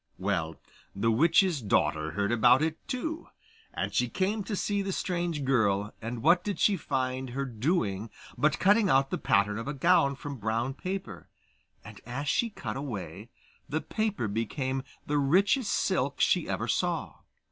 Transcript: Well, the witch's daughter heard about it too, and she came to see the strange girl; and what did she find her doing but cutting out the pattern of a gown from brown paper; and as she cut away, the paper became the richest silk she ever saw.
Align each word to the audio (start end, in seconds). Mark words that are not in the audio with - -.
Well, 0.17 0.55
the 0.95 1.11
witch's 1.11 1.61
daughter 1.61 2.13
heard 2.13 2.31
about 2.31 2.63
it 2.63 2.79
too, 2.87 3.27
and 3.71 3.93
she 3.93 4.09
came 4.09 4.43
to 4.45 4.55
see 4.55 4.81
the 4.81 4.91
strange 4.91 5.43
girl; 5.45 5.93
and 6.01 6.23
what 6.23 6.43
did 6.43 6.59
she 6.59 6.75
find 6.75 7.29
her 7.29 7.45
doing 7.45 8.09
but 8.35 8.57
cutting 8.57 8.89
out 8.89 9.11
the 9.11 9.19
pattern 9.19 9.59
of 9.59 9.67
a 9.67 9.75
gown 9.75 10.15
from 10.15 10.37
brown 10.37 10.73
paper; 10.73 11.29
and 11.85 12.01
as 12.07 12.27
she 12.27 12.49
cut 12.49 12.77
away, 12.77 13.29
the 13.69 13.79
paper 13.79 14.27
became 14.27 14.81
the 15.05 15.19
richest 15.19 15.71
silk 15.71 16.19
she 16.19 16.49
ever 16.49 16.67
saw. 16.67 17.17